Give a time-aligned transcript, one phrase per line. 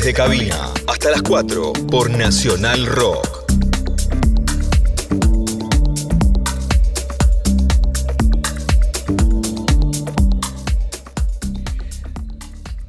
[0.00, 0.56] Tripulantes de cabina.
[0.86, 3.26] Hasta las 4 por Nacional Rock.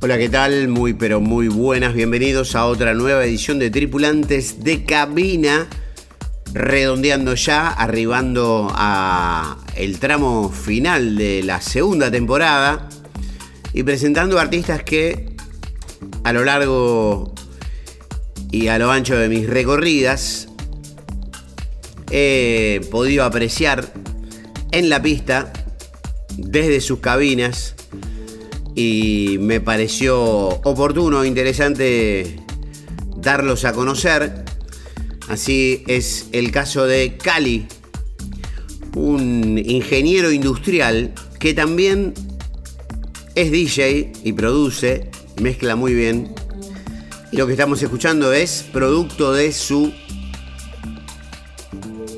[0.01, 0.67] Hola, ¿qué tal?
[0.69, 5.67] Muy pero muy buenas, bienvenidos a otra nueva edición de Tripulantes de Cabina,
[6.53, 12.87] redondeando ya, arribando a el tramo final de la segunda temporada
[13.73, 15.30] y presentando artistas que
[16.31, 17.33] a lo largo
[18.51, 20.47] y a lo ancho de mis recorridas
[22.09, 23.91] he podido apreciar
[24.71, 25.51] en la pista
[26.37, 27.75] desde sus cabinas
[28.75, 32.37] y me pareció oportuno, interesante
[33.17, 34.45] darlos a conocer.
[35.27, 37.67] Así es el caso de Cali,
[38.95, 42.13] un ingeniero industrial que también
[43.35, 46.33] es DJ y produce, mezcla muy bien.
[47.31, 49.91] Y lo que estamos escuchando es producto de su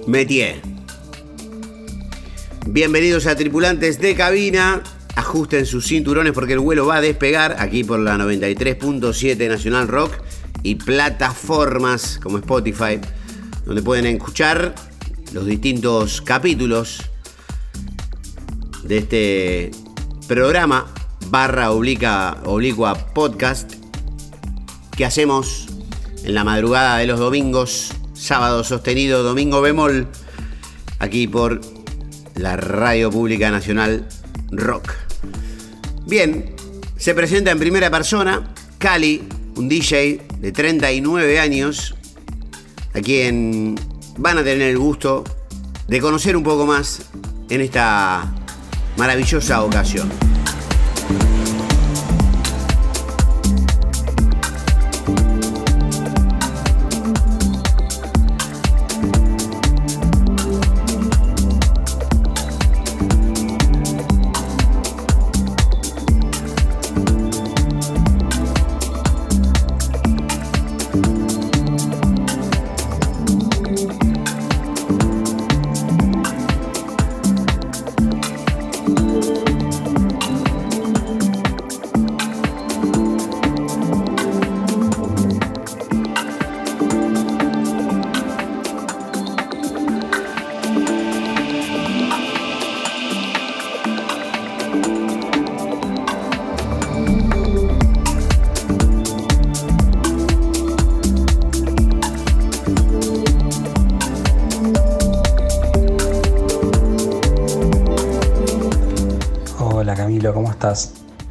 [0.06, 0.62] métier.
[2.68, 4.84] Bienvenidos a tripulantes de cabina
[5.16, 10.14] ajusten sus cinturones porque el vuelo va a despegar aquí por la 93.7 Nacional Rock
[10.64, 13.00] y plataformas como Spotify,
[13.66, 14.74] donde pueden escuchar
[15.34, 17.02] los distintos capítulos
[18.84, 19.72] de este
[20.28, 20.88] programa
[21.34, 23.74] barra oblica, oblicua podcast
[24.96, 25.66] que hacemos
[26.24, 30.08] en la madrugada de los domingos, sábado sostenido, domingo bemol,
[31.00, 31.60] aquí por
[32.36, 34.08] la Radio Pública Nacional
[34.52, 34.94] Rock.
[36.06, 36.56] Bien,
[36.98, 39.24] se presenta en primera persona Cali,
[39.56, 41.96] un DJ de 39 años,
[42.94, 43.74] a quien
[44.18, 45.24] van a tener el gusto
[45.88, 47.02] de conocer un poco más
[47.50, 48.32] en esta
[48.98, 50.12] maravillosa ocasión.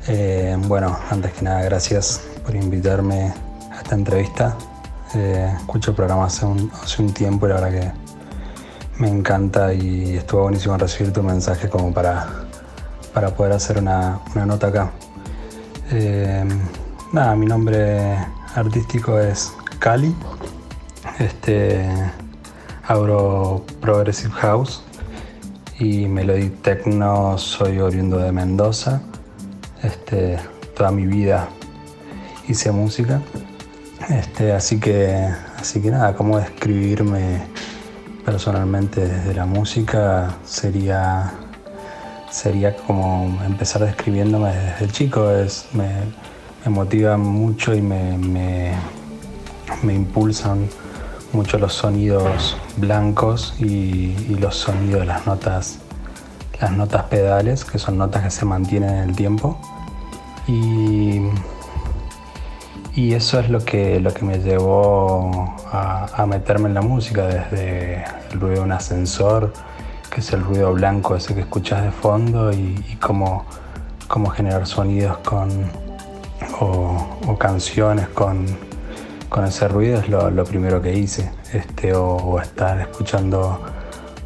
[0.09, 3.33] Eh, bueno, antes que nada, gracias por invitarme
[3.73, 4.55] a esta entrevista.
[5.15, 6.71] Eh, escucho el programa hace un,
[7.15, 7.93] tiempo y la verdad que
[9.01, 12.29] me encanta y estuvo buenísimo recibir tu mensaje como para,
[13.15, 14.91] para poder hacer una, nota acá.
[15.91, 16.45] Eh,
[17.11, 18.19] nada, mi nombre
[18.55, 20.15] artístico es Cali.
[21.19, 21.89] Este,
[22.87, 24.83] abro Progressive House
[25.79, 29.01] y Melody Techno, soy oriundo de Mendoza.
[29.83, 30.39] Este,
[30.77, 31.49] toda mi vida
[32.49, 33.21] hice música.
[34.09, 37.43] Este, así que, así que nada, cómo describirme
[38.25, 41.33] personalmente desde la música sería,
[42.31, 45.31] sería como empezar describiéndome desde chico.
[45.31, 45.91] Es, me,
[46.71, 50.69] motiva mucho y me, me, impulsan
[51.33, 55.79] mucho los sonidos blancos y, y, los sonidos de las notas,
[56.63, 59.59] las notas pedales, que son notas que se mantienen en el tiempo.
[60.47, 61.21] Y,
[62.95, 68.41] eso es lo que, lo que me llevó a, meterme en la música, desde el
[68.41, 69.53] ruido de un ascensor,
[70.11, 73.45] que es el ruido blanco ese que escuchas de fondo, y, cómo,
[74.35, 75.49] generar sonidos con,
[76.61, 78.47] o, canciones con,
[79.47, 81.31] ese ruido es lo, primero que hice.
[81.53, 83.61] Este, o, estar escuchando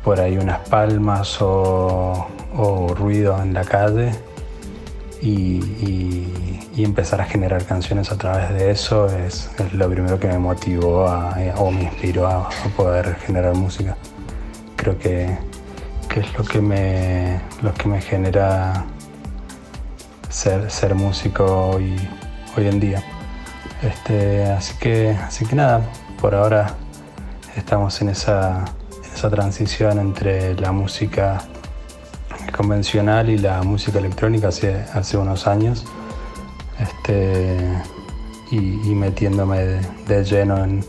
[0.07, 4.13] por ahí unas palmas o ruido en la calle
[5.21, 6.33] y,
[6.79, 11.53] empezar a generar canciones a través de eso es, lo primero que me motivó eh,
[11.57, 13.97] o me inspiró a, poder generar música.
[14.77, 15.37] Creo que,
[16.15, 18.85] es lo que me, lo que me genera
[20.29, 21.97] ser, ser músico hoy,
[22.57, 23.03] hoy en día.
[23.83, 25.81] Este, así, que, así que nada,
[26.21, 26.77] por ahora
[27.57, 28.65] estamos en esa,
[29.17, 31.43] esa transición entre la música
[32.55, 35.87] convencional y la música electrónica hace, hace unos años.
[36.79, 37.57] Este,
[38.51, 38.59] y,
[38.95, 40.85] metiéndome de, lleno en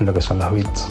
[0.00, 0.88] lo que son los beats.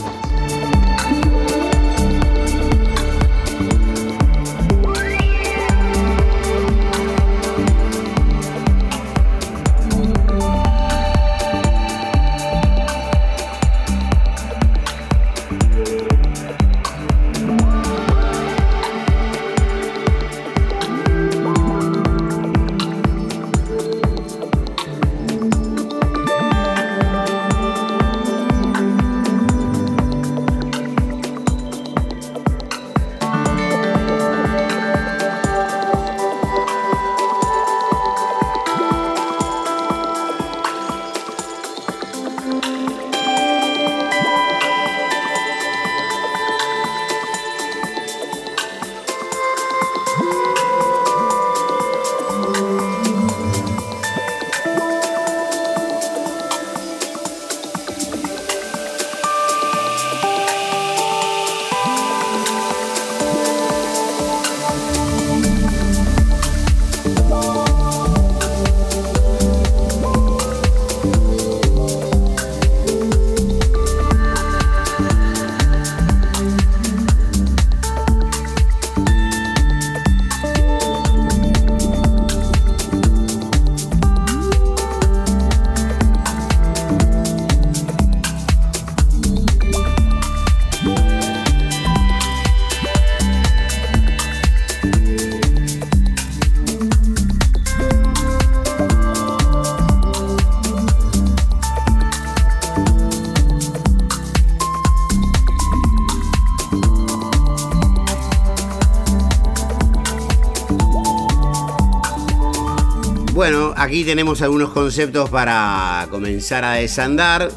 [113.96, 117.50] Aquí tenemos algunos conceptos para comenzar a desandar.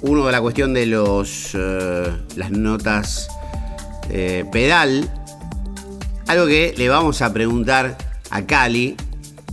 [0.00, 3.28] Uno de la cuestión de los, eh, las notas
[4.10, 5.08] eh, pedal.
[6.26, 7.96] Algo que le vamos a preguntar
[8.30, 8.96] a Cali,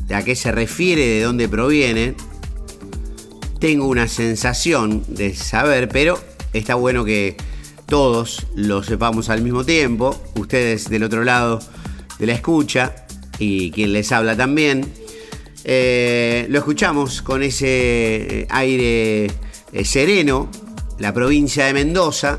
[0.07, 2.15] de a qué se refiere, de dónde proviene.
[3.59, 6.19] Tengo una sensación de saber, pero
[6.53, 7.37] está bueno que
[7.85, 10.19] todos lo sepamos al mismo tiempo.
[10.39, 11.59] Ustedes del otro lado
[12.17, 13.05] de la escucha
[13.37, 15.04] y quien les habla también.
[15.67, 19.31] Eh, lo escuchamos con ese eh, aire
[19.73, 20.47] eh, sereno,
[20.99, 22.37] la provincia de Mendoza,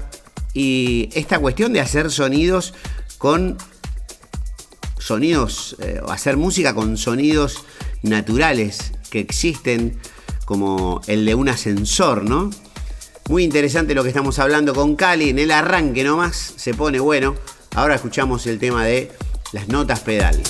[0.55, 2.73] y esta cuestión de hacer sonidos
[3.19, 3.59] con
[4.99, 7.65] sonidos, o hacer música con sonidos
[8.03, 9.99] naturales que existen,
[10.45, 12.51] como el de un ascensor, ¿no?
[13.29, 17.35] Muy interesante lo que estamos hablando con Cali, en el arranque nomás se pone bueno.
[17.75, 19.13] Ahora escuchamos el tema de
[19.53, 20.41] las notas pedal.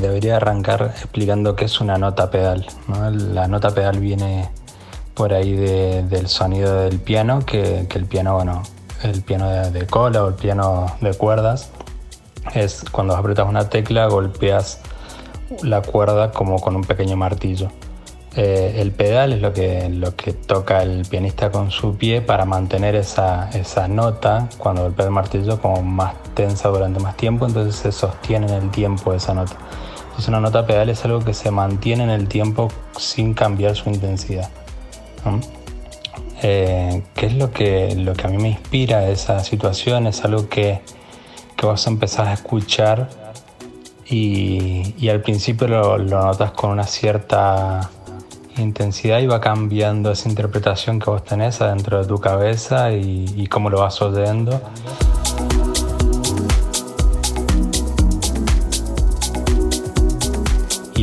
[0.00, 2.66] Debería arrancar explicando qué es una nota pedal.
[3.34, 4.50] La nota pedal viene
[5.14, 8.62] por ahí del sonido del piano, que, el piano, bueno,
[9.02, 11.70] el piano de, cola o el piano de cuerdas,
[12.54, 14.80] es cuando apretas una tecla golpeas
[15.62, 17.70] la cuerda como con un pequeño martillo.
[18.36, 22.44] Eh, el pedal es lo que, lo que toca el pianista con su pie para
[22.44, 27.74] mantener esa, esa nota cuando golpea el martillo como más tensa durante más tiempo, entonces
[27.74, 29.56] se sostiene en el tiempo esa nota.
[30.28, 34.50] Una nota pedal es algo que se mantiene en el tiempo sin cambiar su intensidad.
[36.42, 40.06] Eh, ¿Qué es lo que, lo que a mí me inspira esa situación?
[40.06, 40.80] Es algo que,
[41.56, 43.08] que vos empezás a escuchar
[44.06, 47.90] y, al principio lo, notas con una cierta
[48.56, 53.46] intensidad y va cambiando esa interpretación que vos tenés adentro de tu cabeza y, y
[53.46, 54.60] cómo lo vas oyendo.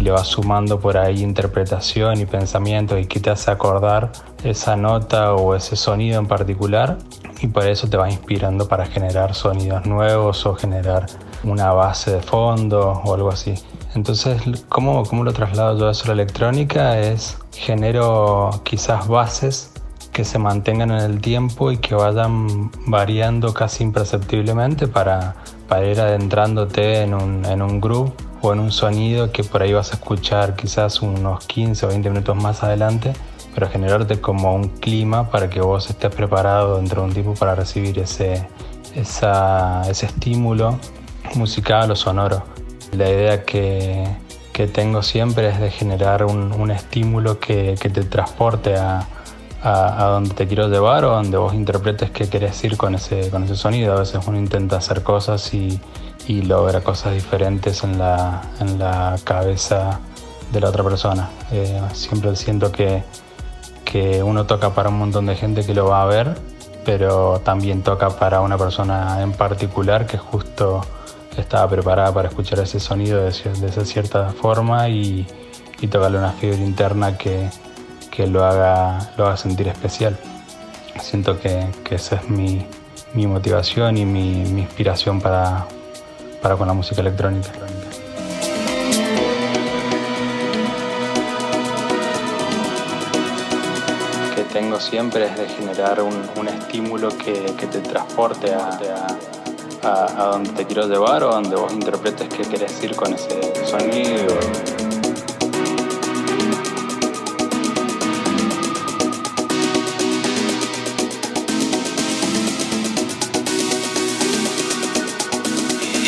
[0.07, 5.33] Le vas sumando por ahí interpretación y pensamiento y que te hace acordar esa nota
[5.33, 6.97] o ese sonido en particular
[7.41, 11.07] y por eso te va inspirando para generar sonidos nuevos o generar
[11.43, 13.55] una base de fondo o algo así.
[13.95, 16.97] Entonces, ¿cómo, cómo lo traslado yo a eso la electrónica?
[16.97, 19.73] Es genero quizás bases
[20.13, 25.35] que se mantengan en el tiempo y que vayan variando casi imperceptiblemente para,
[25.67, 29.73] para ir adentrándote en un, en un groove o en un sonido que por ahí
[29.73, 33.13] vas a escuchar quizás unos 15 o 20 minutos más adelante
[33.57, 37.55] pero generarte como un clima para que vos estés preparado dentro de un tiempo para
[37.55, 38.47] recibir ese,
[38.93, 40.77] ese estímulo
[41.33, 42.43] musical o sonoro.
[42.91, 44.07] La idea que,
[44.53, 49.07] que tengo siempre es de generar un, un estímulo que, que, te transporte a,
[49.63, 53.43] a, donde te quiero llevar o donde vos interpretes qué querés ir con ese, con
[53.43, 53.95] ese sonido.
[53.95, 55.81] A veces uno intenta hacer cosas y,
[56.27, 59.99] y logra cosas diferentes en la, en la cabeza
[60.51, 61.29] de la otra persona.
[61.51, 63.03] Eh, siempre siento que
[63.91, 66.35] que uno toca para un montón de gente que lo va a ver,
[66.85, 70.81] pero también toca para una persona en particular que justo
[71.37, 75.25] estaba preparada para escuchar ese sonido de, esa cierta forma y,
[75.89, 77.49] tocarle una fibra interna que,
[78.27, 80.17] lo, haga, lo haga sentir especial.
[80.99, 82.65] Siento que, esa es mi,
[83.13, 85.65] motivación y mi, inspiración para,
[86.47, 87.49] para con la música electrónica.
[94.53, 97.33] tengo siempre es de generar un, estímulo que,
[97.67, 98.79] te transporte a,
[99.83, 104.39] a, donde te quiero llevar o donde vos interpretes qué querés ir con ese sonido.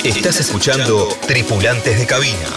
[0.10, 2.50] Estás escuchando Tripulantes de Cabina.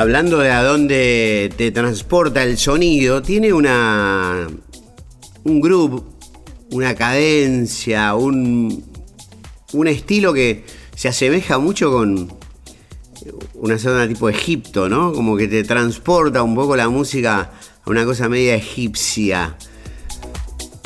[0.00, 4.48] Hablando de a dónde te transporta el sonido, tiene una
[5.44, 6.02] un groove,
[6.70, 8.82] una cadencia, un,
[9.74, 10.64] un estilo que
[10.94, 12.32] se asemeja mucho con
[13.52, 15.12] una zona tipo Egipto, ¿no?
[15.12, 17.52] Como que te transporta un poco la música
[17.84, 19.54] a una cosa media egipcia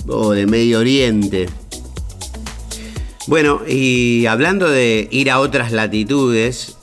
[0.08, 1.48] o de Medio Oriente.
[3.28, 6.76] Bueno, y hablando de ir a otras latitudes,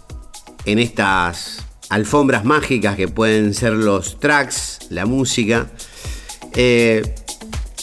[0.64, 1.61] en estas
[1.92, 5.70] alfombras mágicas que pueden ser los tracks, la música.
[6.56, 7.04] Eh,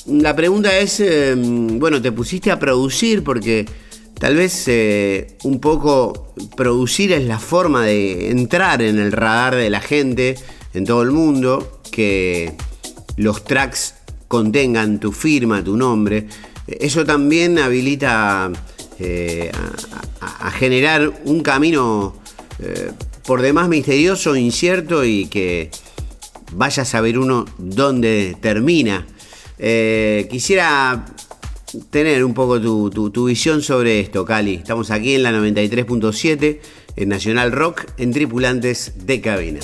[0.07, 3.67] la pregunta es, em, bueno, te pusiste a producir porque
[4.19, 9.69] tal vez eh, un poco producir es la forma de entrar en el radar de
[9.69, 10.37] la gente
[10.73, 12.55] en todo el mundo, que
[13.19, 13.95] los tracks
[14.27, 16.29] contengan tu firma, tu nombre.
[16.67, 18.51] Eso también habilita
[18.99, 19.53] eh,
[20.23, 22.15] a, generar un camino
[23.29, 25.71] por demás misterioso, incierto y que
[26.53, 29.07] vaya a saber uno dónde termina.
[29.59, 31.05] Eh, quisiera
[31.91, 34.55] tener un poco tu, tu, visión sobre esto, Cali.
[34.55, 36.61] Estamos aquí en la 93.7,
[36.97, 39.61] en Nacional Rock, en Tripulantes de Cabina.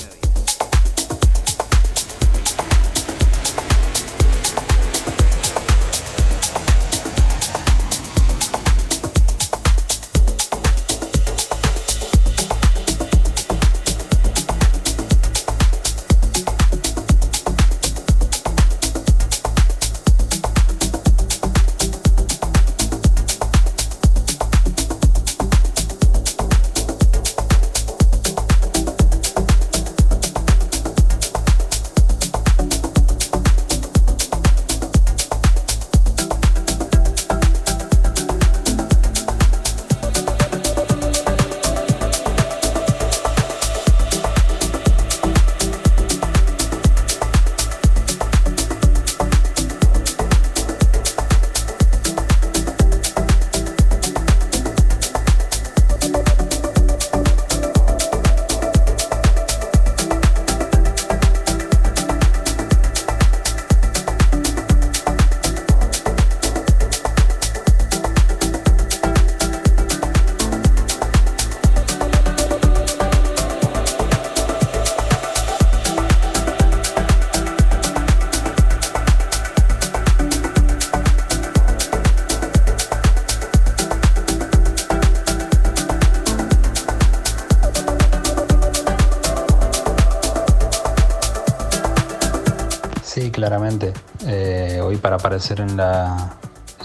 [95.35, 96.37] Aparecer en la,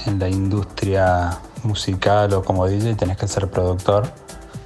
[0.07, 4.09] en la industria musical o como DJ tenés que ser productor,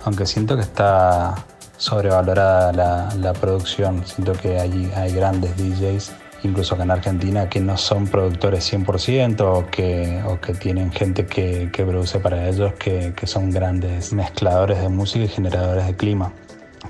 [0.07, 1.35] aunque siento que está
[1.77, 6.13] sobrevalorada la, la producción, siento que hay, hay grandes DJs
[6.45, 11.27] incluso acá en Argentina, que no son productores 100% o que, o que tienen gente
[11.27, 15.97] que, que produce para ellos, que, que, son grandes mezcladores de música y generadores de
[15.97, 16.33] clima.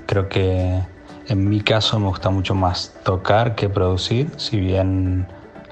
[0.05, 0.81] Creo que
[1.27, 5.25] en mi caso me gusta mucho más tocar que producir, si bien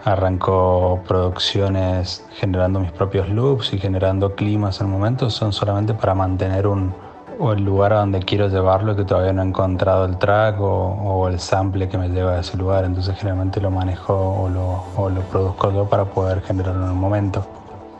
[0.05, 6.67] arranco producciones generando mis propios loops y generando climas en momentos, son solamente para mantener
[6.67, 6.93] un,
[7.39, 11.27] o el lugar a donde quiero llevarlo que todavía no he encontrado el track o,
[11.27, 12.83] el sample que me lleva a ese lugar.
[12.83, 16.99] Entonces generalmente lo manejo o lo, o lo produzco yo para poder generarlo en un
[16.99, 17.45] momento.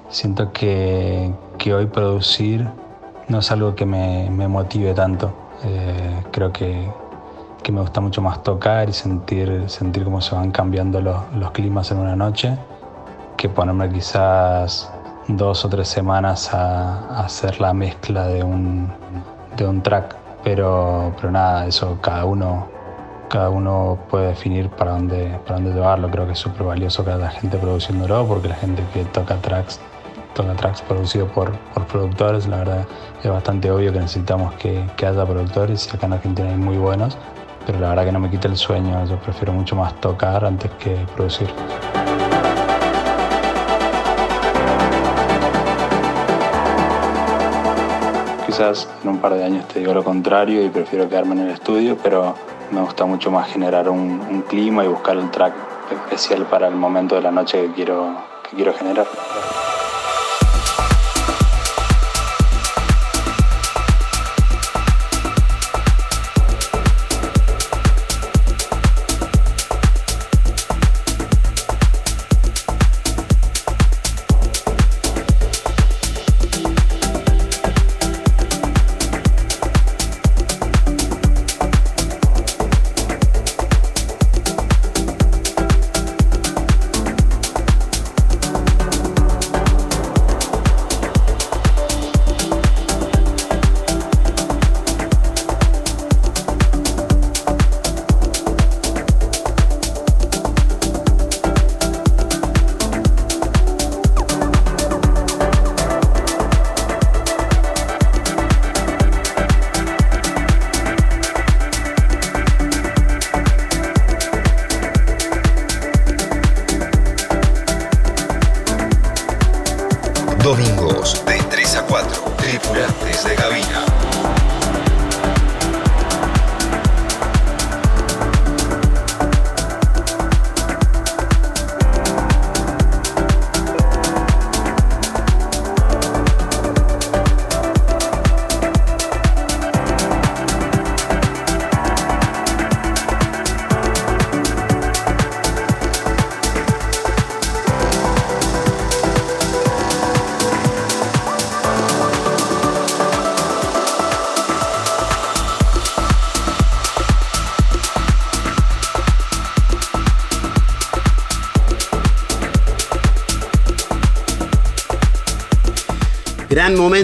[0.09, 2.67] Siento que, que hoy producir
[3.27, 5.33] no es algo que me, me motive tanto.
[5.63, 6.89] Eh, creo que,
[7.63, 11.51] que, me gusta mucho más tocar y sentir, sentir cómo se van cambiando los, los
[11.51, 12.57] climas en una noche
[13.37, 14.91] que ponerme quizás
[15.27, 18.91] dos o tres semanas a, hacer la mezcla de un,
[19.57, 20.15] de un track.
[20.43, 22.67] Pero, pero nada, eso cada uno,
[23.29, 26.09] cada uno puede definir para dónde, para dónde llevarlo.
[26.09, 29.79] Creo que es súper valioso que haya gente produciéndolo, porque la gente que toca tracks,
[30.33, 32.85] toca tracks producidos por, por productores, la verdad
[33.23, 36.77] es bastante obvio que necesitamos que, que haya productores y acá en Argentina hay muy
[36.77, 37.17] buenos.
[37.65, 40.71] Pero la verdad que no me quita el sueño, yo prefiero mucho más tocar antes
[40.71, 41.49] que producir.
[48.53, 51.49] quizás en un par de años te digo lo contrario y prefiero quedarme en el
[51.49, 52.35] estudio, pero
[52.69, 55.53] me gusta mucho más generar un, clima y buscar un track
[55.91, 58.15] especial para el momento de la noche que quiero,
[58.47, 59.07] que quiero generar.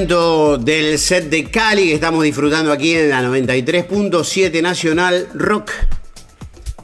[0.08, 5.72] Del set de Cali que estamos disfrutando aquí en la 93.7 Nacional Rock.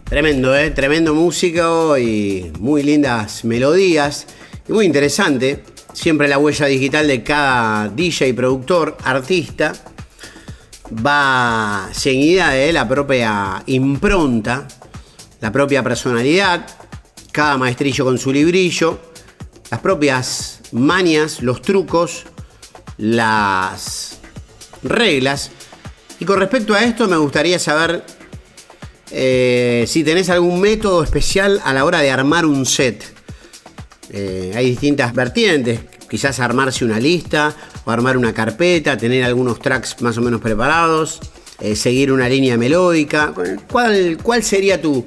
[0.04, 0.72] Tremendo, ¿eh?
[0.72, 4.28] Tremendo músico y muy lindas melodías.
[4.68, 5.64] Y muy interesante.
[5.94, 9.72] Siempre la huella digital de cada DJ, productor, artista
[11.06, 14.68] va seguida de la propia impronta,
[15.40, 16.68] la propia personalidad,
[17.32, 19.00] cada maestrillo con su librillo,
[19.72, 22.26] las propias manias, los trucos
[22.98, 24.20] las
[24.84, 25.52] reglas.
[26.20, 28.04] Y con respecto a esto me gustaría saber
[29.12, 33.04] eh, si tenés algún método especial a la hora de armar un set.
[34.12, 35.80] Eh, hay distintas vertientes,
[36.10, 37.54] quizás armarse una lista
[37.86, 41.20] o armar una carpeta, tener algunos tracks más o menos preparados,
[41.60, 43.34] eh, seguir una línea melódica.
[43.70, 45.06] ¿Cuál, cuál sería tu,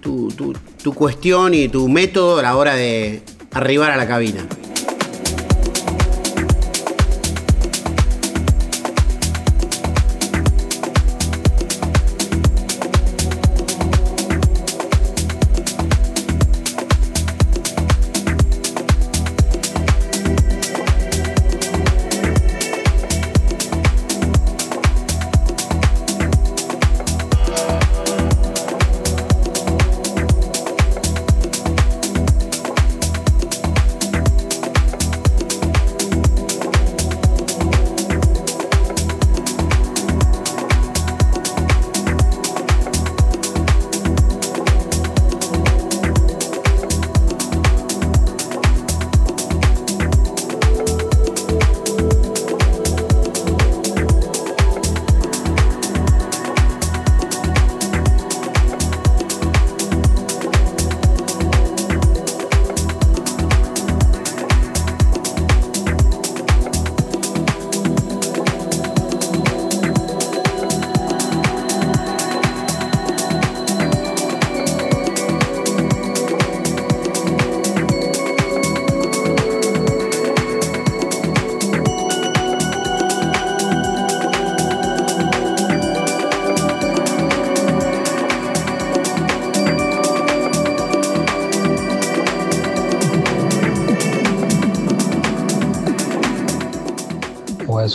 [0.00, 4.46] tu cuestión y tu método a la hora de arribar a la cabina?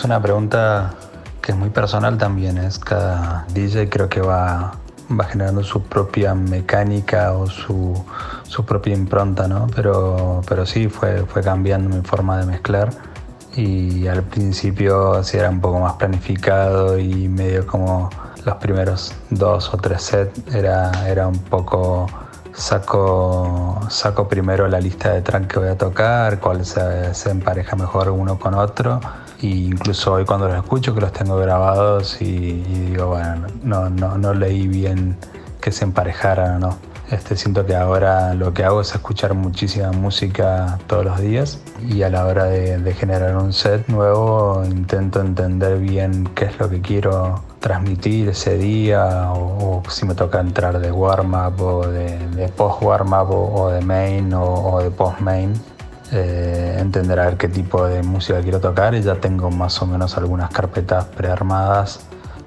[0.08, 0.94] Una pregunta
[1.42, 2.58] que es muy personal también.
[2.58, 4.72] Es cada DJ creo que va,
[5.12, 7.94] va generando su propia mecánica o su,
[8.44, 9.68] su propia impronta, ¿no?
[9.76, 12.90] Pero, pero sí, fue, fue cambiando mi forma de mezclar
[13.58, 18.10] y al principio sí era un poco más planificado y medio como
[18.46, 22.08] los primeros dos o tres sets era, era un poco
[22.54, 27.76] saco, saco primero la lista de tracks que voy a tocar, cuál se, se empareja
[27.76, 29.02] mejor uno con otro.
[29.42, 34.18] E incluso hoy cuando los escucho que los tengo grabados y, digo, bueno, no, no,
[34.18, 35.18] no leí bien
[35.62, 36.78] que se emparejaran o no.
[37.12, 42.04] Este, siento que ahora lo que hago es escuchar muchísima música todos los días y
[42.04, 46.82] a la hora de, generar un set nuevo intento entender bien qué es lo que
[46.82, 53.70] quiero transmitir ese día o, si me toca entrar de warm-up o de, post-warm-up o,
[53.70, 55.54] de main o, de post-main.
[56.12, 59.86] Eh, entender a ver qué tipo de música quiero tocar y ya tengo más o
[59.86, 62.00] menos algunas carpetas prearmadas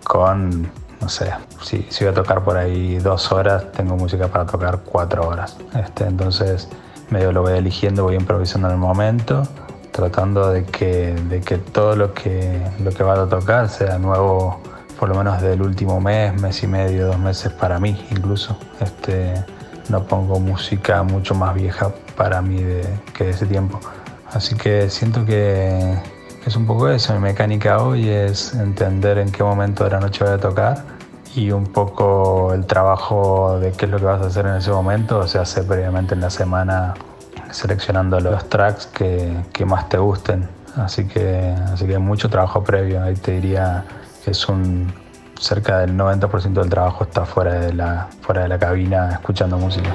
[0.03, 0.71] con
[1.01, 4.81] no sé, si, si, voy a tocar por ahí dos horas, tengo música para tocar
[4.85, 5.57] cuatro horas.
[5.75, 6.69] Este, entonces,
[7.09, 9.43] medio lo voy eligiendo, voy improvisando en el momento,
[9.93, 14.61] tratando de que, de que todo lo que, lo que vaya a tocar sea nuevo,
[14.99, 18.59] por lo menos del último mes, mes y medio, dos meses para mí incluso.
[18.81, 19.43] Este,
[19.89, 23.81] no pongo música mucho más vieja para mí de, que de ese tiempo.
[24.31, 25.95] Así que siento que
[26.45, 30.23] es un poco eso, mi mecánica hoy es entender en qué momento de la noche
[30.23, 30.85] voy a tocar
[31.35, 34.71] y un poco el trabajo de qué es lo que vas a hacer en ese
[34.71, 36.93] momento se hace previamente en la semana
[37.53, 40.47] seleccionando los tracks que, que más te gusten.
[40.77, 43.87] Así que, así que mucho trabajo previo, ahí te diría
[44.23, 44.93] que es un
[45.41, 49.91] cerca del 90% del trabajo está fuera de la, fuera de la cabina escuchando música.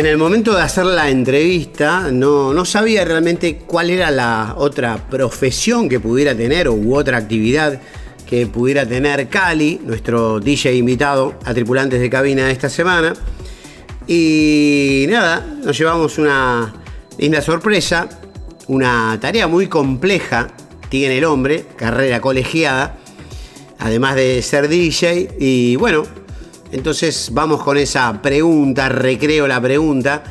[0.00, 4.96] En el momento de hacer la entrevista no, no, sabía realmente cuál era la otra
[4.96, 7.78] profesión que pudiera tener u otra actividad
[8.26, 13.12] que pudiera tener Cali, nuestro DJ invitado a tripulantes de cabina esta semana.
[14.06, 16.72] Y nada, nos llevamos una
[17.18, 18.08] linda sorpresa,
[18.68, 20.48] una tarea muy compleja
[20.88, 22.96] tiene el hombre, carrera colegiada,
[23.78, 25.36] además de ser DJ.
[25.38, 26.04] Y bueno,
[26.72, 30.22] Entonces vamos con esa pregunta, recreo la pregunta.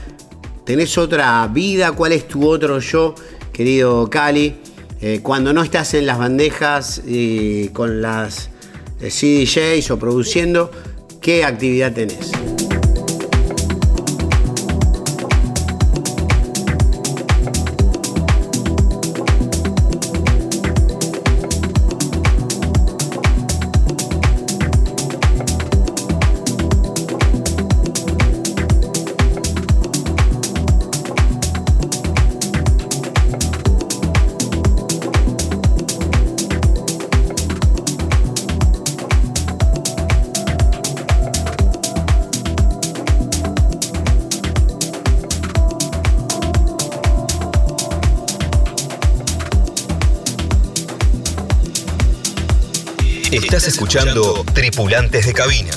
[0.65, 1.91] ¿Tenés otra vida?
[1.91, 3.15] ¿Cuál es tu otro yo,
[3.52, 4.56] querido Cali?
[5.02, 8.49] Eh, cuando no estás en las bandejas y con las
[9.02, 10.71] eh, CDJs o produciendo,
[11.21, 12.32] ¿qué actividad tenés?
[53.89, 55.71] Escuchando Tripulantes de Cabina.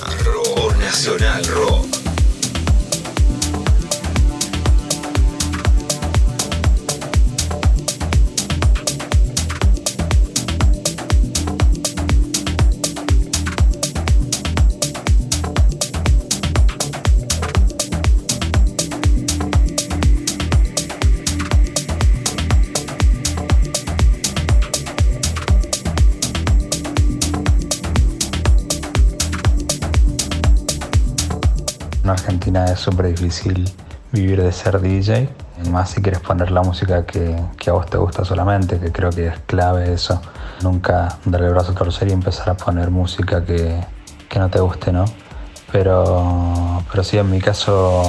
[32.83, 33.71] Súper difícil
[34.11, 35.29] vivir de ser DJ,
[35.71, 39.29] más si quieres poner la música que, a vos te gusta solamente, que creo que
[39.29, 40.21] es clave eso.
[40.63, 43.81] Nunca darle el brazo a torcer y empezar a poner música que,
[44.29, 45.05] que no te guste, ¿no?
[45.71, 48.03] Pero, pero sí, en mi caso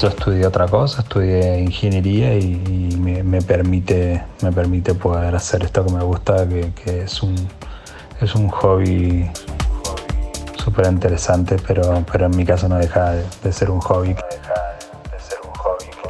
[0.00, 5.92] yo estudié otra cosa, estudié ingeniería y, me, permite, me permite poder hacer esto que
[5.92, 7.34] me gusta, que, es, un,
[8.20, 9.28] es un hobby
[10.62, 14.14] súper interesante, pero, pero en mi caso no deja de, ser un hobby.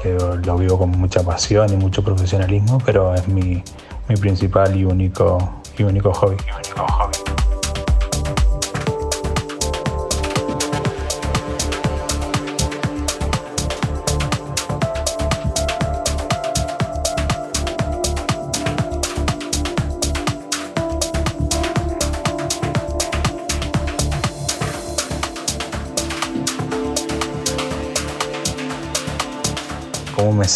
[0.03, 3.63] Que lo vivo con mucha pasión y mucho profesionalismo, pero es mi,
[4.21, 5.61] principal y único.
[5.77, 6.37] Y único hobby.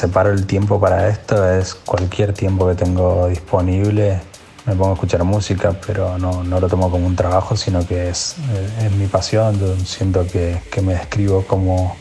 [0.02, 4.20] Separo el tiempo para esto es cualquier tiempo que tengo disponible.
[4.66, 8.08] Me pongo a escuchar música, pero no, no lo tomo como un trabajo, sino que
[8.08, 9.54] es, eh, es mi pasión.
[9.86, 11.94] siento que, que, me describo como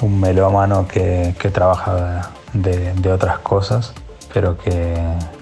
[0.00, 3.94] un melómano que, que trabaja de, de, otras cosas,
[4.32, 4.96] pero que,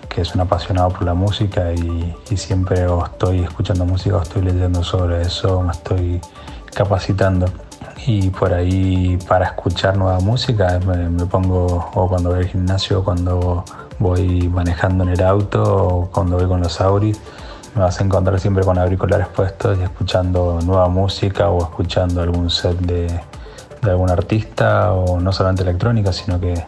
[0.09, 4.23] que, es un apasionado por la música y, y siempre o estoy escuchando música o
[4.23, 6.23] estoy leyendo sobre eso, me estoy
[6.75, 7.47] capacitando
[8.09, 13.63] y por ahí para escuchar nueva música me, pongo o cuando voy al gimnasio, cuando
[13.99, 17.21] voy manejando en el auto o cuando voy con los auris,
[17.75, 22.49] me vas a encontrar siempre con auriculares puestos y escuchando nueva música o escuchando algún
[22.49, 23.21] set de,
[23.83, 26.65] algún artista o no solamente electrónica, sino que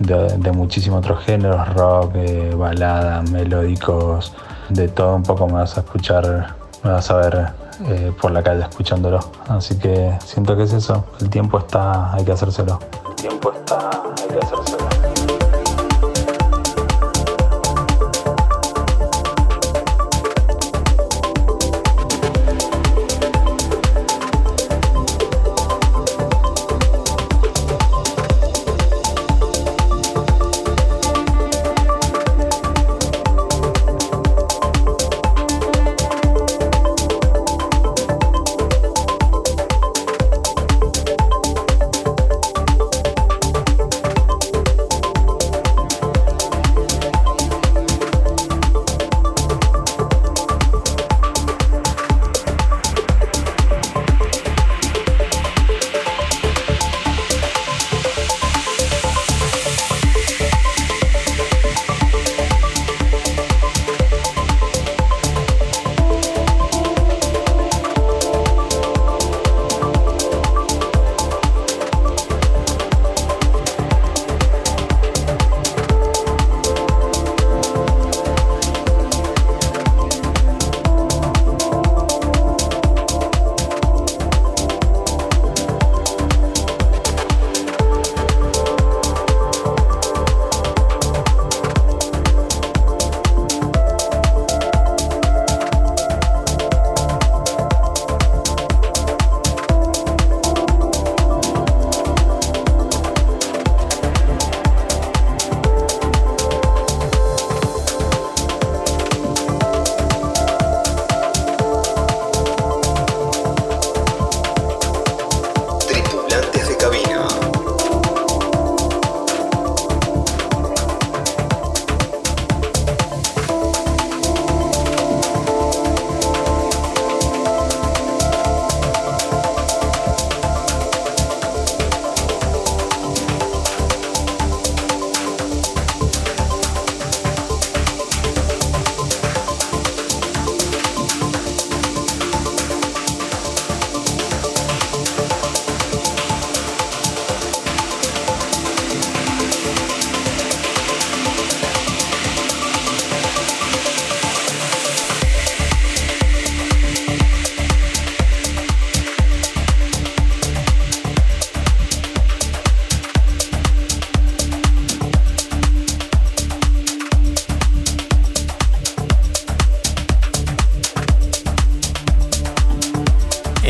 [0.00, 4.34] de, muchísimos otros géneros, rock, eh, baladas, melódicos,
[4.68, 8.42] de todo un poco me vas a escuchar, me vas a ver eh, por la
[8.42, 9.20] calle escuchándolo.
[9.48, 11.04] Así que siento que es eso.
[11.20, 12.78] El tiempo está, hay que hacérselo.
[13.08, 15.01] El tiempo está, hay que hacérselo.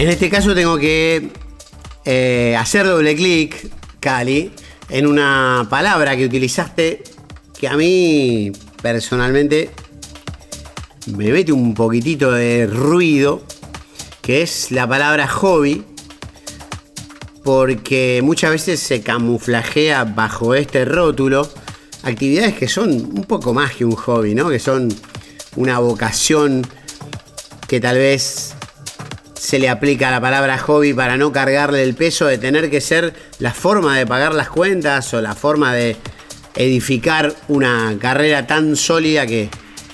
[0.03, 1.29] En este caso tengo que
[2.05, 4.51] eh, hacer doble clic, Cali,
[4.89, 7.05] en una palabra que utilizaste
[7.57, 8.51] que a mí
[8.83, 9.71] personalmente
[11.07, 13.45] me mete un poquitito de ruido,
[14.23, 15.85] que es la palabra hobby,
[17.45, 21.49] porque muchas veces se camuflajea bajo este rótulo
[22.03, 24.51] actividades que son un poco más que un hobby, ¿no?
[24.51, 24.93] Que son
[25.55, 26.67] una vocación
[27.69, 28.57] que tal vez
[29.53, 33.13] se le aplica la palabra hobby para no cargarle el peso de tener que ser
[33.39, 35.95] la forma de pagar las cuentas o la forma de
[36.55, 39.51] edificar una carrera tan sólida que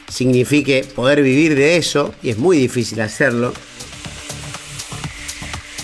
[0.09, 3.53] signifique poder vivir de eso, y es muy difícil hacerlo.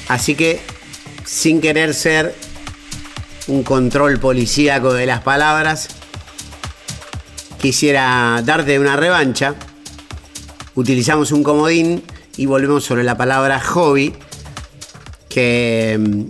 [0.07, 0.61] Así que,
[1.25, 2.33] sin querer ser
[3.49, 5.89] un control policíaco de las palabras,
[7.61, 9.57] quisiera darte una revancha.
[10.77, 12.05] Utilizamos un comodín
[12.37, 14.14] y volvemos sobre la palabra hobby,
[15.28, 16.22] que mm,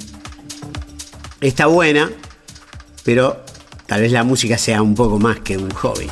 [1.40, 2.10] está buena,
[3.04, 3.44] pero
[3.86, 6.10] tal vez la música sea un poco más que un hobby.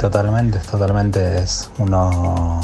[0.00, 2.60] Totalmente, totalmente es uno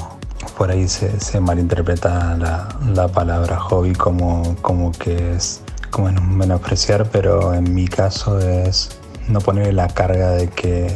[0.57, 5.61] por ahí se, malinterpreta la, palabra hobby como, como que es
[5.91, 10.87] como en menospreciar, pero en mi caso es no ponerle la carga de que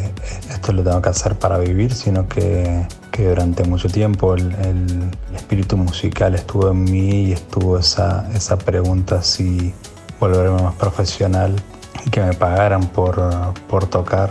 [0.48, 2.86] esto lo tengo que hacer para vivir, sino que,
[3.18, 9.74] durante mucho tiempo el, espíritu musical estuvo en mí y estuvo esa, esa pregunta si
[10.18, 11.54] volverme más profesional
[12.06, 13.20] y que me pagaran por,
[13.68, 14.30] por tocar.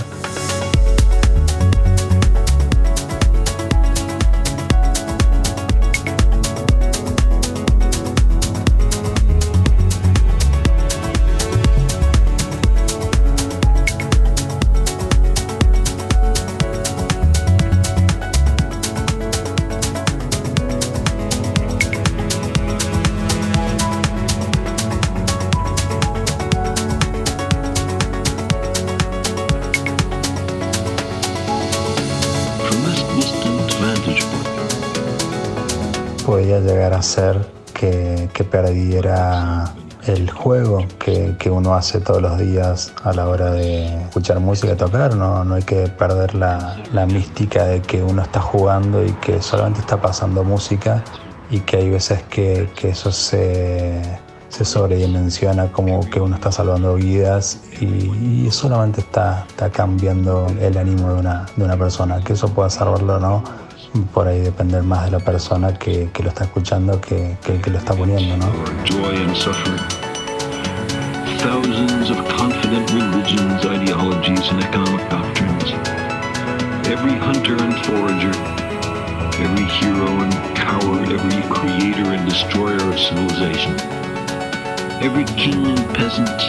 [40.39, 45.15] Juego que, uno hace todos los días a la hora de escuchar música y tocar.
[45.15, 46.77] No, no hay que perder la,
[47.07, 51.03] mística de que uno está jugando y que solamente está pasando música
[51.51, 54.01] y que hay veces que, eso se,
[54.47, 61.13] se, sobredimensiona como que uno está salvando vidas y, solamente está, está, cambiando el ánimo
[61.13, 62.21] de una, de una persona.
[62.23, 63.43] Que eso pueda salvarlo o no
[64.13, 67.61] por ahí depender más de la persona que, que lo está escuchando que, que el
[67.61, 70.08] que lo está poniendo, ¿no?
[71.39, 75.71] Thousands of confident religions, ideologies, and economic doctrines.
[76.85, 78.35] Every hunter and forager,
[79.41, 83.79] every hero and coward, every creator and destroyer of civilization,
[85.01, 86.41] every king and peasant,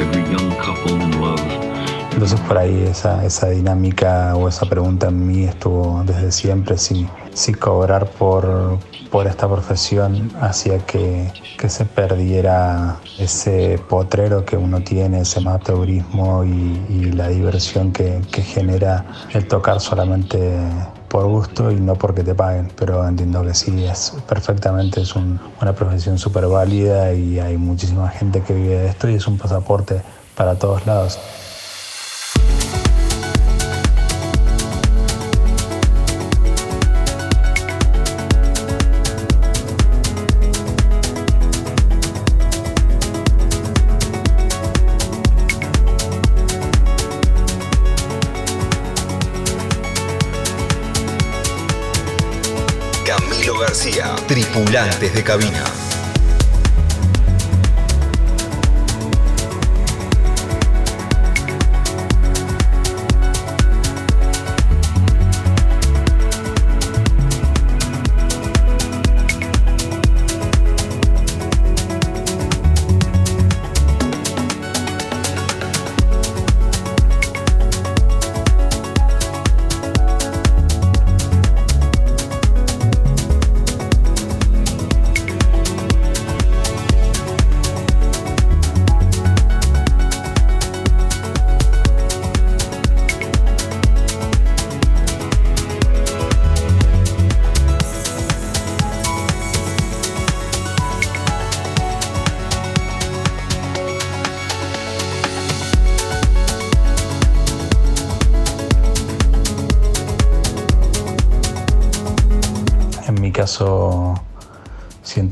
[0.00, 1.71] every young couple in love,
[2.12, 7.08] Entonces por ahí esa, esa dinámica o esa pregunta en mí estuvo desde siempre, si,
[7.32, 8.78] si cobrar por,
[9.10, 16.44] por esta profesión hacía que, que, se perdiera ese potrero que uno tiene, ese amateurismo
[16.44, 19.04] y, la diversión que, que genera
[19.34, 20.38] el tocar solamente
[21.08, 25.38] por gusto y no porque te paguen, pero entiendo que sí, es perfectamente, es un,
[25.60, 29.36] una profesión súper válida y hay muchísima gente que vive de esto y es un
[29.36, 30.00] pasaporte
[30.34, 31.18] para todos lados.
[54.72, 55.81] Tripulantes de cabina.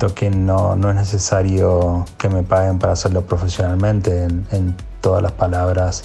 [0.09, 6.05] Que no, no, es necesario que me paguen para hacerlo profesionalmente en, todas las palabras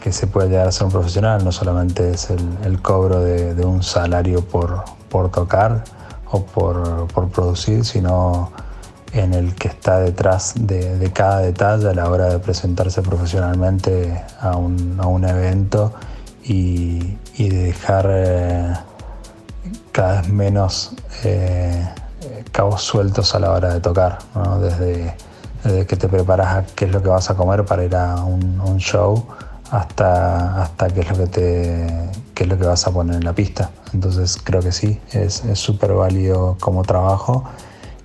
[0.00, 3.82] que se puede llegar a ser un profesional, no solamente es el, cobro de, un
[3.82, 5.82] salario por, por tocar
[6.30, 8.52] o por, por, producir, sino
[9.12, 14.56] en el que está detrás de, cada detalle a la hora de presentarse profesionalmente a
[14.56, 15.92] un, a un evento
[16.44, 18.06] y, y de dejar...
[18.08, 18.74] Eh,
[19.98, 20.92] cada vez menos
[21.24, 21.84] eh,
[22.58, 24.18] cabos sueltos a la hora de tocar,
[24.60, 25.14] desde,
[25.86, 28.78] que te preparas a qué es lo que vas a comer para ir a un,
[28.78, 29.28] show
[29.70, 33.24] hasta, hasta qué, es lo que te, qué es lo que vas a poner en
[33.24, 33.70] la pista.
[33.94, 37.44] Entonces creo que sí, es súper válido como trabajo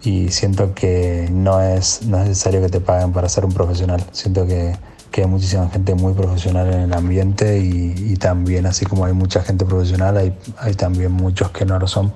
[0.04, 4.04] y siento que no es, no es necesario que te paguen para ser un profesional.
[4.12, 4.76] Siento que
[5.10, 9.44] que hay muchísima gente muy profesional en el ambiente y, también, así como hay mucha
[9.44, 12.12] gente profesional, hay, hay también muchos que no lo son.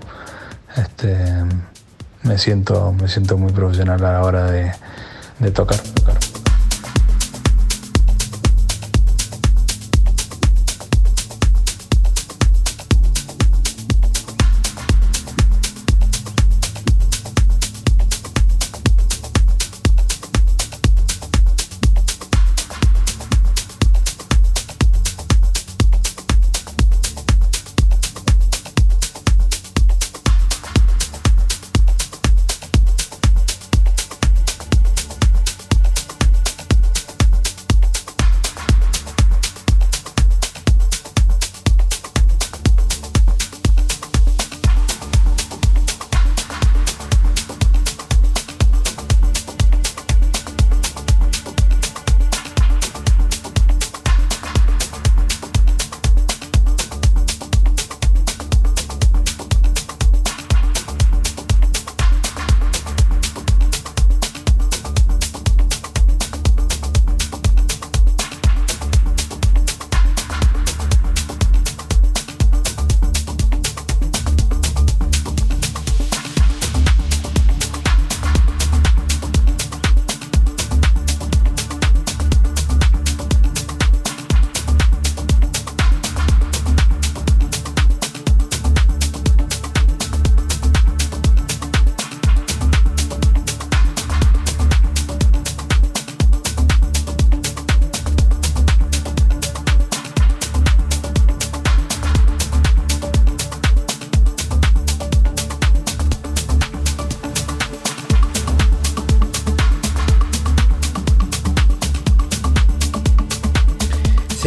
[0.76, 1.16] Este,
[2.28, 4.72] me, siento, me siento muy profesional a la hora de,
[5.40, 5.80] de tocar.
[5.80, 6.17] tocar.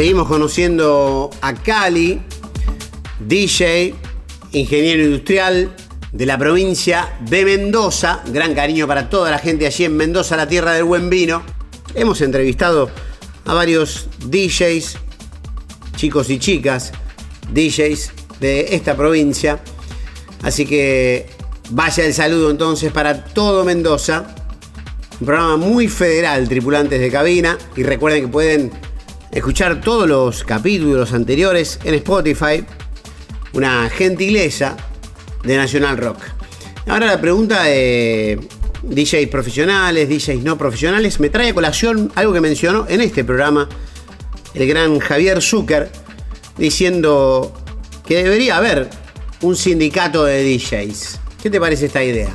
[0.00, 2.22] Seguimos conociendo a Cali,
[3.18, 3.94] DJ,
[4.52, 5.76] ingeniero industrial
[6.10, 8.22] de la provincia de Mendoza.
[8.32, 11.42] Gran cariño para toda la gente allí en Mendoza, la tierra del buen vino.
[11.94, 12.88] Hemos entrevistado
[13.44, 14.96] a varios DJs
[15.96, 16.92] chicos y chicas,
[17.52, 19.60] DJs de esta provincia.
[20.42, 21.26] Así que
[21.72, 24.34] vaya el saludo entonces para todo Mendoza.
[25.20, 27.58] Un programa muy federal, tripulantes de cabina.
[27.76, 28.89] Y recuerden que pueden
[29.32, 32.64] escuchar todos los capítulos anteriores en Spotify.
[33.52, 34.76] Una gentileza
[35.42, 36.18] de National Rock.
[36.86, 38.40] Ahora la pregunta de
[38.82, 43.68] DJs profesionales, DJs no profesionales, me trae a colación algo que mencionó en este programa
[44.54, 45.90] el gran Javier Zucker,
[46.56, 47.52] diciendo
[48.06, 48.88] que debería haber
[49.42, 51.20] un sindicato de DJs.
[51.42, 52.34] ¿Qué te parece esta idea?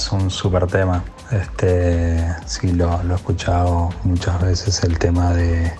[0.00, 1.04] Es un súper tema.
[1.30, 5.72] Este, sí, lo, he escuchado muchas veces el tema de,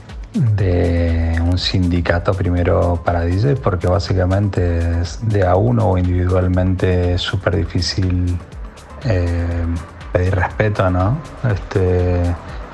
[1.43, 8.39] un sindicato primero para DJ, porque básicamente es de a uno o individualmente súper difícil
[9.05, 9.67] eh,
[10.13, 11.17] pedir respeto, ¿no?
[11.51, 12.21] Este,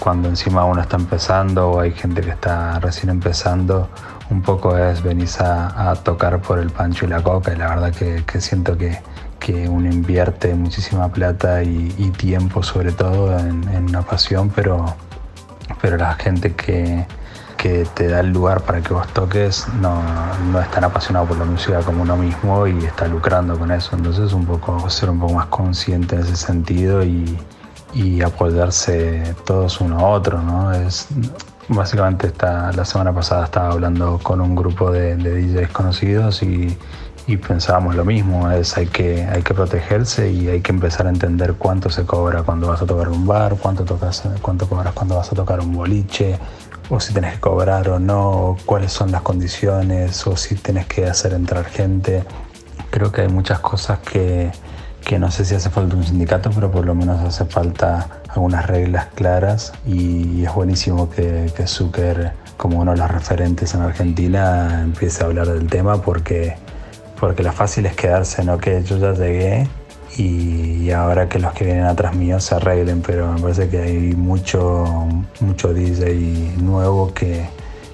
[0.01, 3.89] cuando encima uno está empezando o hay gente que está recién empezando,
[4.31, 7.93] un poco es venir a, tocar por el pancho y la coca y la verdad
[7.95, 8.99] que siento que
[9.39, 14.85] que uno invierte muchísima plata y, tiempo sobre todo en, una pasión, pero,
[15.81, 17.07] pero la gente que,
[17.57, 20.03] que, te da el lugar para que vos toques no,
[20.51, 23.97] no, es tan apasionado por la música como uno mismo y está lucrando con eso.
[23.97, 27.39] Entonces un poco ser un poco más consciente en ese sentido y,
[27.95, 30.73] y apoyarse todos uno a otro, ¿no?
[30.73, 31.09] Es,
[31.69, 36.77] básicamente está, la semana pasada estaba hablando con un grupo de, de DJs conocidos y
[37.27, 41.11] y pensábamos lo mismo, es hay que, hay que protegerse y hay que empezar a
[41.11, 45.17] entender cuánto se cobra cuando vas a tocar un bar, cuánto, tocas, cuánto cobras cuando
[45.17, 46.39] vas a tocar un boliche,
[46.89, 51.07] o si tenés que cobrar o no, cuáles son las condiciones, o si tenés que
[51.07, 52.23] hacer entrar gente.
[52.91, 54.53] Creo que hay muchas cosas que,
[55.05, 58.67] que no sé si hace falta un sindicato, pero por lo menos hace falta algunas
[58.67, 64.83] reglas claras y es buenísimo que, que Zucker, como uno de los referentes en Argentina,
[64.83, 66.57] empiece a hablar del tema porque
[67.19, 68.59] porque lo fácil es quedarse, ¿no?
[68.59, 69.69] Que yo ya llegué
[70.17, 74.15] y ahora que los que vienen atrás mío se arreglen, pero me parece que hay
[74.15, 74.85] mucho,
[75.41, 77.47] mucho DJ nuevo que,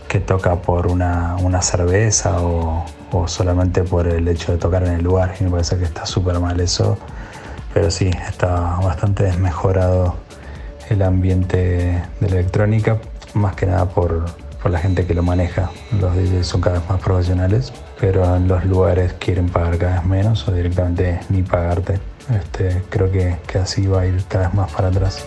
[0.08, 4.92] que toca por una, una cerveza o, o, solamente por el hecho de tocar en
[4.94, 6.96] el lugar y me parece que está súper mal eso,
[7.74, 10.14] pero sí, está bastante desmejorado
[10.90, 12.98] el ambiente de la electrónica,
[13.34, 14.26] más que nada por,
[14.62, 15.70] por la gente que lo maneja.
[16.00, 20.04] Los DJs son cada vez más profesionales, pero en los lugares quieren pagar cada vez
[20.04, 22.00] menos o directamente ni pagarte.
[22.34, 25.24] Este, creo que, que así va a ir cada vez más para atrás.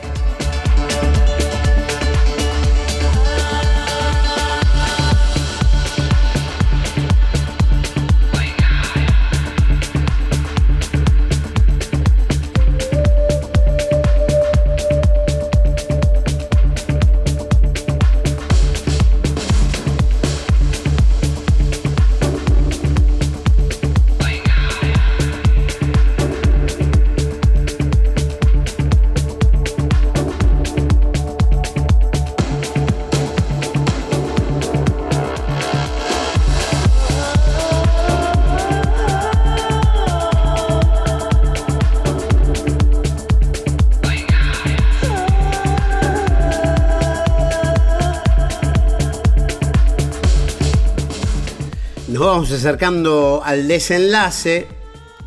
[52.36, 54.67] Vamos acercando al desenlace.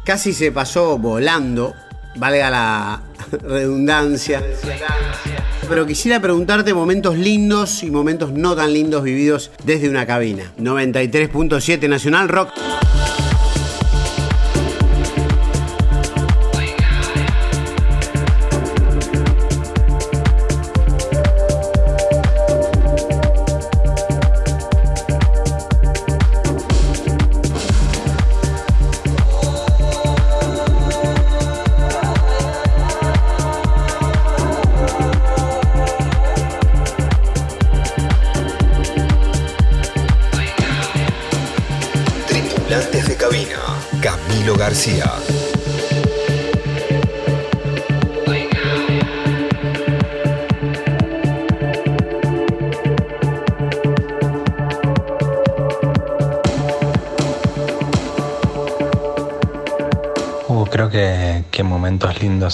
[0.05, 1.73] Casi se pasó volando,
[2.17, 3.03] valga la
[3.45, 4.43] redundancia.
[5.67, 10.53] Pero quisiera preguntarte momentos lindos y momentos no tan lindos vividos desde una cabina.
[10.59, 12.51] 93.7 Nacional Rock.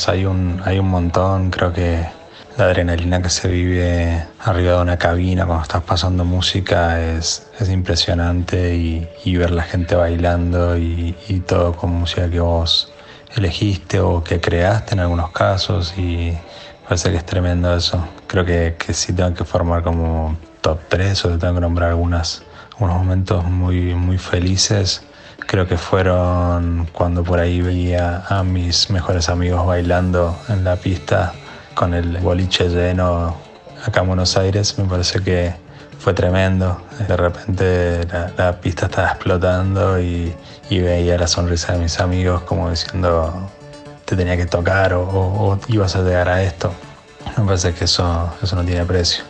[0.08, 1.50] Hay un, hay un montón.
[1.50, 2.06] Creo que
[2.56, 7.68] la adrenalina que se vive arriba de una cabina cuando estás pasando música es, es
[7.68, 11.14] impresionante y, ver la gente bailando y,
[11.46, 12.92] todo con música que vos
[13.36, 16.36] elegiste o que creaste en algunos casos y
[16.84, 18.04] parece que es tremendo eso.
[18.26, 22.42] Creo que, que sí tengo que formar como top 3 o tengo que nombrar algunas,
[22.72, 25.02] algunos momentos muy, muy felices.
[25.46, 31.32] Creo que fueron cuando por ahí veía a mis mejores amigos bailando en la pista
[31.74, 33.36] con el boliche lleno
[33.84, 35.54] acá en Buenos Aires, me parece que
[35.98, 36.80] fue tremendo.
[37.06, 40.34] De repente la, pista estaba explotando y,
[40.70, 43.48] veía la sonrisa de mis amigos como diciendo
[44.04, 46.72] te tenía que tocar o, ibas a llegar a esto.
[47.36, 49.24] Me parece que eso, eso no tiene precio.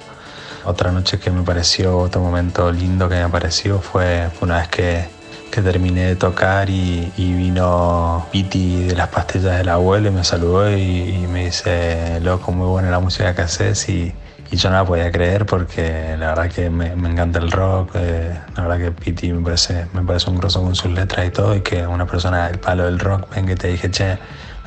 [0.64, 5.13] Otra noche que me pareció, otro momento lindo que me pareció fue una vez que
[5.54, 10.68] que terminé de tocar y, vino Piti de las pastillas del abuelo y me saludó
[10.76, 14.12] y, me dice, loco, muy buena la música que haces y,
[14.50, 18.62] yo no la podía creer porque la verdad que me, encanta el rock, eh, la
[18.62, 21.60] verdad que Piti me parece, me parece un grosso con sus letras y todo y
[21.60, 24.18] que una persona del palo del rock ven que te dije, che,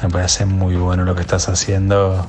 [0.01, 2.27] me parece muy bueno lo que estás haciendo,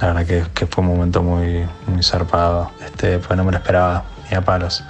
[0.00, 4.04] la verdad que, fue un momento muy, muy zarpado, este, pues no me lo esperaba
[4.30, 4.84] ni a palos.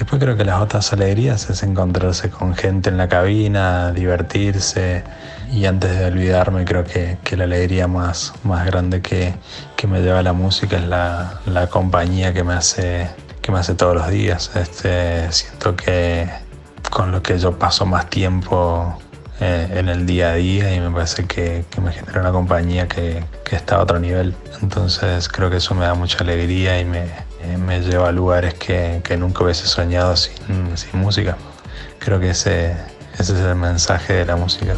[0.00, 5.04] Después creo que las otras alegrías es encontrarse con gente en la cabina, divertirse
[5.52, 9.34] y antes de olvidarme creo que, la alegría más, más grande que,
[9.86, 13.10] me lleva la música es la, compañía que me hace
[13.42, 14.50] que me hace todos los días.
[14.54, 16.30] Este, siento que
[16.90, 18.98] con lo que yo paso más tiempo
[19.38, 23.22] eh, en el día a día y me parece que, me genera una compañía que,
[23.44, 24.34] que, está a otro nivel.
[24.62, 28.54] Entonces creo que eso me da mucha alegría y me, eh, me lleva a lugares
[28.54, 30.34] que, nunca hubiese soñado sin,
[30.92, 31.36] música.
[31.98, 32.76] Creo que ese,
[33.18, 34.74] ese es el mensaje de la música.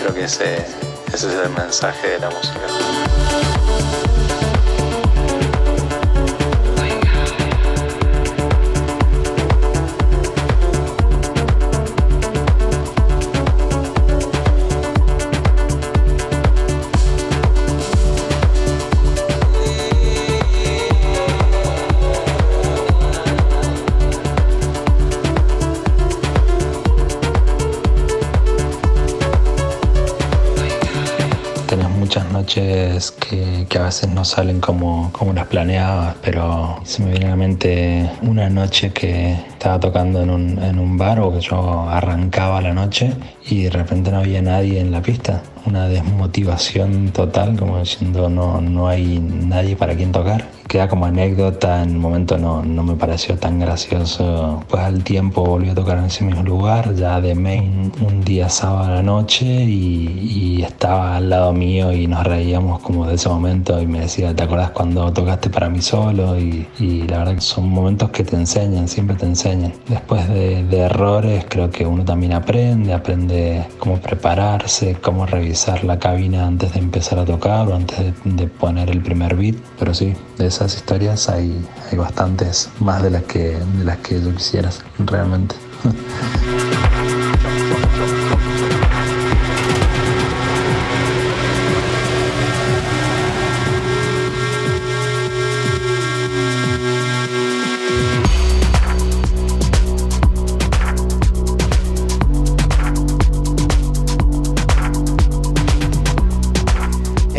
[0.00, 0.64] Creo que ese,
[1.12, 2.99] ese es el mensaje de la música.
[32.54, 37.36] Que, a veces no salen como, como las planeabas, pero se me viene a la
[37.36, 42.60] mente una noche que estaba tocando en un, en un bar o que yo arrancaba
[42.60, 43.12] la noche
[43.46, 45.42] y de repente no había nadie en la pista.
[45.66, 51.82] Una desmotivación total, como diciendo no, no hay nadie para quien tocar queda como anécdota,
[51.82, 54.62] en el momento no, no me pareció tan gracioso.
[54.68, 58.48] Pues al tiempo volví a tocar en ese mismo lugar, ya de main, un día
[58.48, 63.28] sábado a la noche y, estaba al lado mío y nos reíamos como de ese
[63.28, 66.38] momento y me decía, ¿te acuerdas cuando tocaste para mí solo?
[66.38, 66.66] Y,
[67.08, 69.72] la verdad que son momentos que te enseñan, siempre te enseñan.
[69.88, 76.46] Después de, errores creo que uno también aprende, aprende cómo prepararse, cómo revisar la cabina
[76.46, 80.14] antes de empezar a tocar o antes de, de poner el primer beat, pero sí,
[80.38, 84.80] de esa historias hay, hay bastantes, más de las que, de las que yo quisieras
[84.98, 85.54] realmente.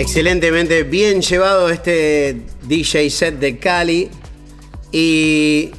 [0.02, 4.10] Excelentemente bien llevado este DJ set de Cali.
[4.92, 5.70] Y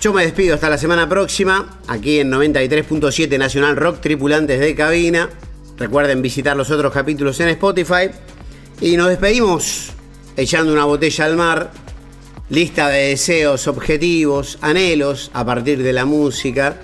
[0.00, 5.28] yo me despido hasta la semana próxima, aquí en 93.7 Nacional Rock, tripulantes de cabina.
[5.76, 8.08] Recuerden visitar los otros capítulos en Spotify.
[8.80, 9.90] Y nos despedimos
[10.38, 11.70] echando una botella al mar,
[12.48, 16.80] lista de deseos, objetivos, anhelos a partir de la música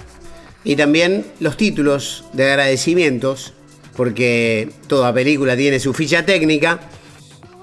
[0.62, 3.54] y también los títulos de agradecimientos,
[3.96, 6.80] porque toda película tiene su ficha técnica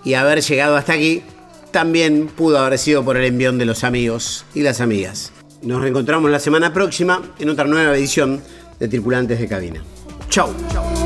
[0.03, 1.23] y haber llegado hasta aquí
[1.71, 5.31] también pudo haber sido por el envión de los amigos y las amigas.
[5.61, 8.41] Nos reencontramos la semana próxima en otra nueva edición
[8.79, 9.83] de Tripulantes de Cabina.
[10.29, 10.49] Chau.
[10.73, 10.98] Como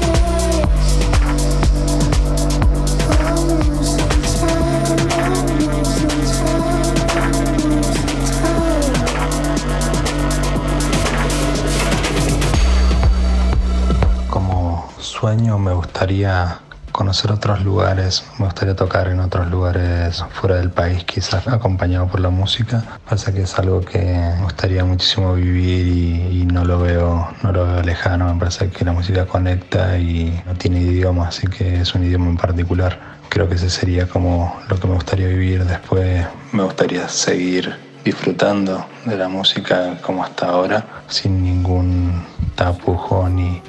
[15.23, 16.59] sueño me gustaría
[16.91, 22.19] conocer otros lugares, me gustaría tocar en otros lugares fuera del país, quizás acompañado por
[22.19, 22.83] la música.
[23.09, 27.65] Pasa que es algo que me gustaría muchísimo vivir y, no lo veo, no lo
[27.65, 28.33] veo lejano.
[28.33, 32.25] Me parece que la música conecta y no tiene idioma, así que es un idioma
[32.25, 32.99] en particular.
[33.29, 35.63] Creo que ese sería como lo que me gustaría vivir.
[35.63, 43.61] Después me gustaría seguir disfrutando de la música como hasta ahora, sin ningún tapujo ni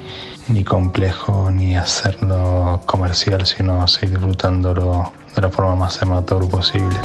[0.47, 6.97] ni complejo ni hacerlo comercial, sino seguir disfrutándolo de la forma más amateur posible.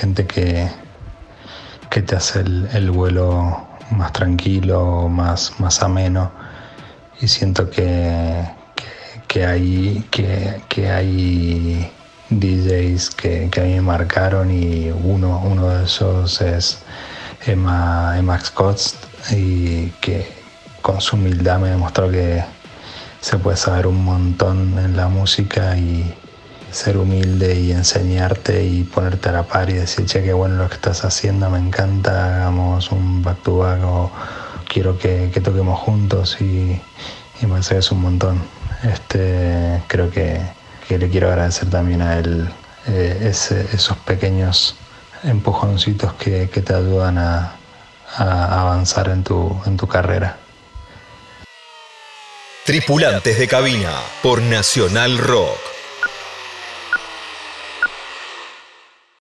[0.00, 0.66] Gente que,
[1.90, 6.32] que te hace el, vuelo más tranquilo, más, más ameno.
[7.20, 8.48] Y siento que,
[9.28, 11.92] que, hay, que, hay
[12.30, 16.78] DJs que, que, a mí me marcaron y uno, uno de esos es
[17.44, 18.80] Emma, Emma Scott
[19.30, 20.26] y que
[20.80, 22.42] con su humildad me demostró que
[23.20, 26.14] se puede saber un montón en la música y,
[26.72, 30.68] ser humilde y enseñarte y ponerte a la par y decir, che, qué bueno lo
[30.68, 34.10] que estás haciendo, me encanta, hagamos un back to back o
[34.68, 36.80] quiero que, toquemos juntos y,
[37.42, 38.42] me parece que es un montón.
[38.82, 40.40] Este, creo que,
[40.88, 42.50] le quiero agradecer también a él
[42.88, 43.32] eh,
[43.72, 44.76] esos pequeños
[45.22, 47.52] empujoncitos que, te ayudan a,
[48.16, 50.36] a avanzar en tu, en tu carrera.
[52.64, 53.92] Tripulantes de cabina
[54.22, 55.79] por Nacional Rock.